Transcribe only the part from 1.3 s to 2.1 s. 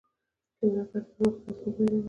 بدلون پیژني.